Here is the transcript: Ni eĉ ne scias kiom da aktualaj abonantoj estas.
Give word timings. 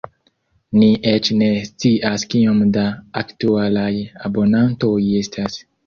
Ni 0.79 0.87
eĉ 1.11 1.29
ne 1.41 1.49
scias 1.67 2.25
kiom 2.33 2.65
da 2.79 2.87
aktualaj 3.25 3.93
abonantoj 4.31 5.01
estas. 5.25 5.65